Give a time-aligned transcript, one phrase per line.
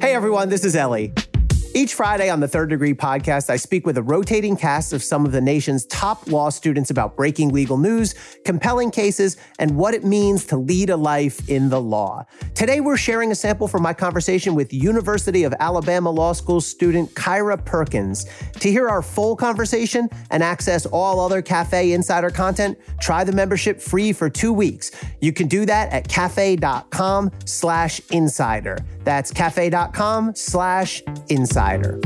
[0.00, 1.12] Hey everyone, this is Elie.
[1.76, 5.26] Each Friday on the Third Degree podcast, I speak with a rotating cast of some
[5.26, 10.04] of the nation's top law students about breaking legal news, compelling cases, and what it
[10.04, 12.24] means to lead a life in the law.
[12.54, 17.12] Today, we're sharing a sample from my conversation with University of Alabama Law School student
[17.14, 18.26] Kyra Perkins.
[18.60, 23.80] To hear our full conversation and access all other Cafe Insider content, try the membership
[23.80, 24.92] free for two weeks.
[25.20, 28.78] You can do that at cafe.com slash insider.
[29.04, 32.00] That's cafe.com slash insider.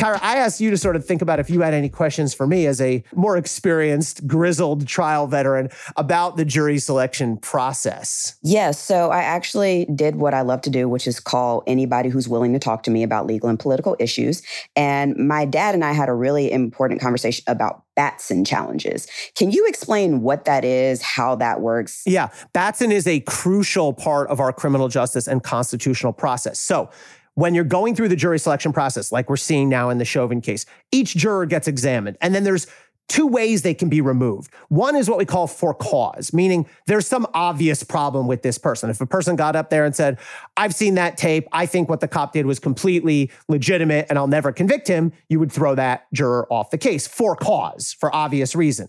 [0.00, 2.46] Kyra, I asked you to sort of think about if you had any questions for
[2.46, 8.38] me as a more experienced, grizzled trial veteran about the jury selection process.
[8.42, 8.82] Yes.
[8.82, 12.54] So I actually did what I love to do, which is call anybody who's willing
[12.54, 14.42] to talk to me about legal and political issues.
[14.74, 19.06] And my dad and I had a really important conversation about Batson challenges.
[19.34, 22.02] Can you explain what that is, how that works?
[22.06, 26.58] Yeah, Batson is a crucial part of our criminal justice and constitutional process.
[26.58, 26.88] So,
[27.34, 30.40] when you're going through the jury selection process, like we're seeing now in the Chauvin
[30.40, 32.18] case, each juror gets examined.
[32.20, 32.66] And then there's
[33.10, 34.52] two ways they can be removed.
[34.68, 38.88] One is what we call for cause, meaning there's some obvious problem with this person.
[38.88, 40.18] If a person got up there and said,
[40.56, 44.28] I've seen that tape, I think what the cop did was completely legitimate and I'll
[44.28, 48.54] never convict him, you would throw that juror off the case for cause, for obvious
[48.54, 48.88] reason.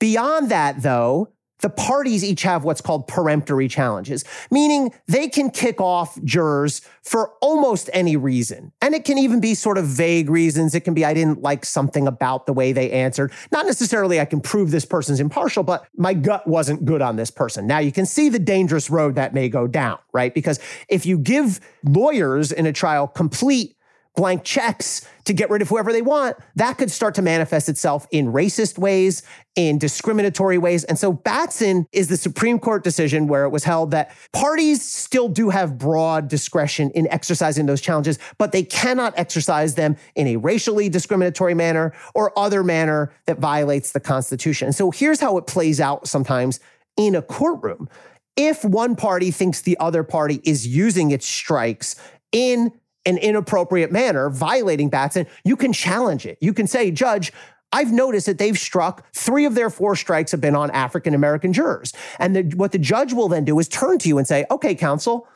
[0.00, 1.28] Beyond that, though,
[1.60, 7.32] the parties each have what's called peremptory challenges, meaning they can kick off jurors for
[7.40, 8.72] almost any reason.
[8.82, 10.74] And it can even be sort of vague reasons.
[10.74, 13.32] It can be, I didn't like something about the way they answered.
[13.52, 17.30] Not necessarily I can prove this person's impartial, but my gut wasn't good on this
[17.30, 17.66] person.
[17.66, 20.34] Now you can see the dangerous road that may go down, right?
[20.34, 23.75] Because if you give lawyers in a trial complete
[24.16, 28.06] blank checks to get rid of whoever they want, that could start to manifest itself
[28.10, 29.22] in racist ways,
[29.54, 30.84] in discriminatory ways.
[30.84, 35.28] And so Batson is the Supreme Court decision where it was held that parties still
[35.28, 40.36] do have broad discretion in exercising those challenges, but they cannot exercise them in a
[40.36, 44.66] racially discriminatory manner or other manner that violates the Constitution.
[44.66, 46.58] And so here's how it plays out sometimes
[46.96, 47.88] in a courtroom.
[48.36, 51.96] If one party thinks the other party is using its strikes
[52.32, 52.72] in
[53.06, 56.36] an inappropriate manner, violating Batson, you can challenge it.
[56.40, 57.32] You can say, Judge,
[57.72, 61.52] I've noticed that they've struck three of their four strikes have been on African American
[61.52, 61.92] jurors.
[62.18, 64.74] And the, what the judge will then do is turn to you and say, okay,
[64.74, 65.26] counsel,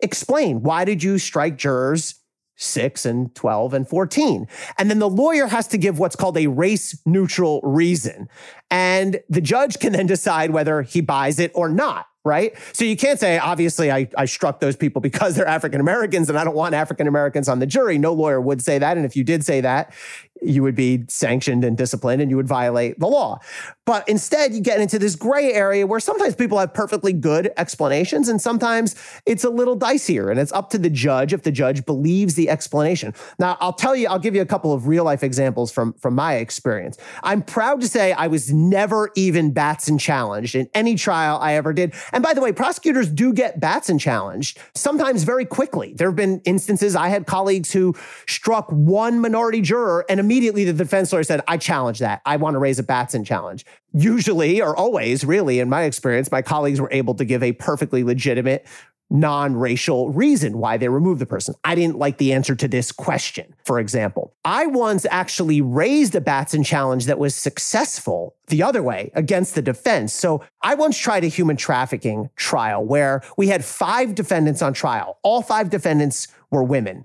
[0.00, 2.16] explain why did you strike jurors
[2.60, 4.46] six and 12 and 14.
[4.78, 8.28] And then the lawyer has to give what's called a race neutral reason.
[8.70, 12.54] And the judge can then decide whether he buys it or not right?
[12.72, 16.38] So you can't say, obviously, I, I struck those people because they're African Americans and
[16.38, 17.98] I don't want African Americans on the jury.
[17.98, 18.96] No lawyer would say that.
[18.96, 19.94] And if you did say that,
[20.42, 23.38] you would be sanctioned and disciplined and you would violate the law.
[23.86, 28.28] But instead, you get into this gray area where sometimes people have perfectly good explanations
[28.28, 28.94] and sometimes
[29.26, 32.48] it's a little dicier and it's up to the judge if the judge believes the
[32.48, 33.12] explanation.
[33.38, 36.14] Now, I'll tell you, I'll give you a couple of real life examples from, from
[36.14, 36.98] my experience.
[37.22, 41.72] I'm proud to say I was never even Batson challenged in any trial I ever
[41.72, 41.94] did.
[42.12, 45.94] And by the way, prosecutors do get Batson challenged sometimes very quickly.
[45.94, 47.94] There have been instances I had colleagues who
[48.28, 52.22] struck one minority juror and immediately the defense lawyer said, I challenge that.
[52.24, 53.66] I want to raise a Batson challenge.
[53.92, 58.04] Usually, or always, really, in my experience, my colleagues were able to give a perfectly
[58.04, 58.64] legitimate
[59.12, 61.56] non racial reason why they removed the person.
[61.64, 64.32] I didn't like the answer to this question, for example.
[64.44, 69.62] I once actually raised a Batson challenge that was successful the other way against the
[69.62, 70.12] defense.
[70.12, 75.18] So I once tried a human trafficking trial where we had five defendants on trial.
[75.24, 77.04] All five defendants were women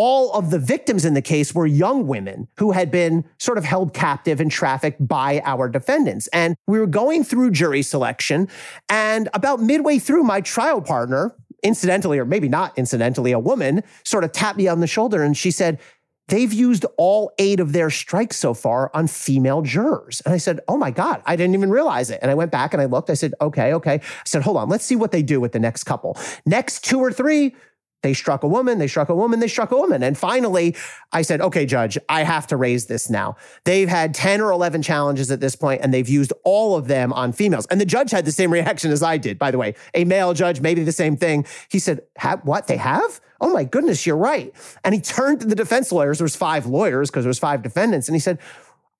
[0.00, 3.64] all of the victims in the case were young women who had been sort of
[3.64, 6.28] held captive and trafficked by our defendants.
[6.28, 8.48] And we were going through jury selection.
[8.88, 14.22] And about midway through, my trial partner, incidentally, or maybe not incidentally, a woman sort
[14.22, 15.80] of tapped me on the shoulder and she said,
[16.28, 20.22] They've used all eight of their strikes so far on female jurors.
[20.24, 22.20] And I said, Oh my God, I didn't even realize it.
[22.22, 23.10] And I went back and I looked.
[23.10, 23.94] I said, Okay, okay.
[23.94, 26.16] I said, Hold on, let's see what they do with the next couple.
[26.46, 27.56] Next two or three,
[28.02, 30.02] they struck a woman, they struck a woman, they struck a woman.
[30.02, 30.76] And finally,
[31.12, 33.36] I said, okay, judge, I have to raise this now.
[33.64, 37.12] They've had 10 or 11 challenges at this point, and they've used all of them
[37.12, 37.66] on females.
[37.66, 39.74] And the judge had the same reaction as I did, by the way.
[39.94, 41.44] A male judge, maybe the same thing.
[41.70, 42.02] He said,
[42.42, 42.68] what?
[42.68, 43.20] They have?
[43.40, 44.52] Oh my goodness, you're right.
[44.84, 46.18] And he turned to the defense lawyers.
[46.18, 48.08] There was five lawyers because there was five defendants.
[48.08, 48.38] And he said,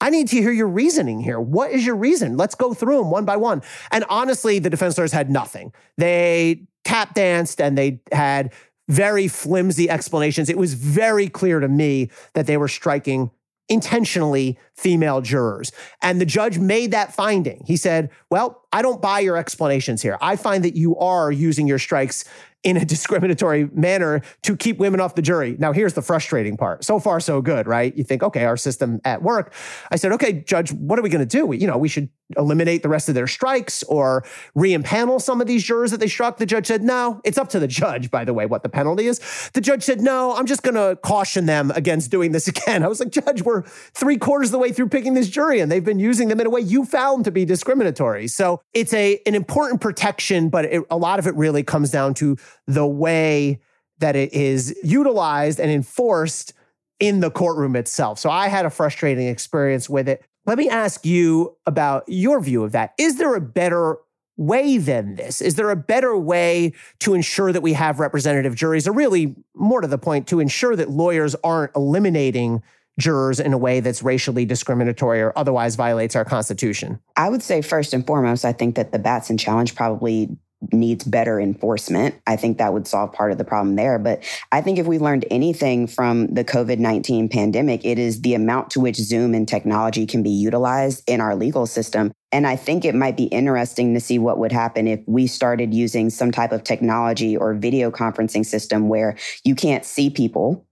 [0.01, 1.41] I need to hear your reasoning here.
[1.41, 2.37] What is your reason?
[2.37, 3.63] Let's go through them one by one.
[3.91, 5.73] And honestly, the defense lawyers had nothing.
[5.97, 8.53] They tap danced and they had
[8.89, 10.49] very flimsy explanations.
[10.49, 13.31] It was very clear to me that they were striking
[13.69, 15.73] intentionally female jurors.
[16.01, 17.63] And the judge made that finding.
[17.67, 20.17] He said, Well, I don't buy your explanations here.
[20.21, 22.25] I find that you are using your strikes
[22.65, 25.57] in a discriminatory manner to keep women off the jury.
[25.59, 26.85] Now, here's the frustrating part.
[26.85, 27.95] So far, so good, right?
[27.97, 29.53] You think, okay, our system at work.
[29.91, 31.47] I said, okay, judge, what are we going to do?
[31.47, 35.47] We, you know, we should eliminate the rest of their strikes or re-impanel some of
[35.47, 36.37] these jurors that they struck.
[36.37, 39.07] The judge said, no, it's up to the judge, by the way, what the penalty
[39.07, 39.51] is.
[39.55, 42.83] The judge said, no, I'm just going to caution them against doing this again.
[42.83, 45.73] I was like, judge, we're three quarters of the way through picking this jury and
[45.73, 48.29] they've been using them in a way you found to be discriminatory.
[48.29, 52.15] So it's a, an important protection, but it, a lot of it really comes down
[52.15, 52.37] to
[52.67, 53.61] the way
[54.01, 56.53] that it is utilized and enforced
[57.01, 58.19] in the courtroom itself.
[58.19, 60.25] So I had a frustrating experience with it.
[60.49, 62.95] Let me ask you about your view of that.
[62.97, 63.99] Is there a better
[64.39, 65.43] way than this?
[65.43, 69.83] Is there a better way to ensure that we have representative juries, or really more
[69.83, 72.63] to the point, to ensure that lawyers aren't eliminating
[72.99, 76.99] jurors in a way that's racially discriminatory or otherwise violates our Constitution?
[77.15, 80.35] I would say, first and foremost, I think that the Batson challenge probably
[80.73, 82.15] needs better enforcement.
[82.27, 83.99] I think that would solve part of the problem there.
[83.99, 84.23] But
[84.53, 88.71] I think if we learned anything from the COVID 19 pandemic, it is the amount
[88.71, 92.13] to which Zoom and technology can be utilized in our legal system.
[92.31, 95.73] And I think it might be interesting to see what would happen if we started
[95.73, 100.68] using some type of technology or video conferencing system where you can't see people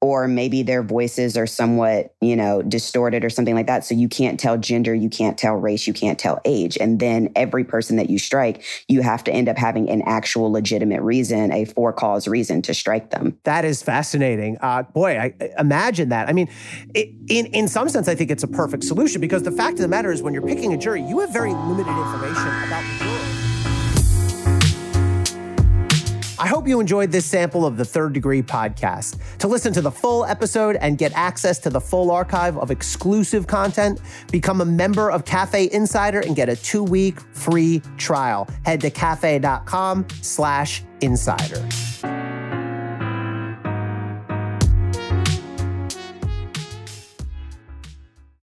[0.00, 3.84] or maybe their voices are somewhat, you know, distorted or something like that.
[3.84, 6.78] So you can't tell gender, you can't tell race, you can't tell age.
[6.80, 10.52] And then every person that you strike, you have to end up having an actual
[10.52, 13.36] legitimate reason, a for cause reason to strike them.
[13.42, 14.58] That is fascinating.
[14.60, 16.28] Uh, boy, I, imagine that.
[16.28, 16.48] I mean,
[16.94, 19.80] it, in, in some sense, I think it's a perfect solution because the fact of
[19.80, 23.04] the matter is when you're picking a jury, you have very limited information about the
[23.04, 23.67] jury.
[26.40, 29.18] I hope you enjoyed this sample of the Third Degree podcast.
[29.38, 33.48] To listen to the full episode and get access to the full archive of exclusive
[33.48, 34.00] content,
[34.30, 38.48] become a member of Cafe Insider and get a two-week free trial.
[38.64, 42.17] Head to cafe.com slash insider.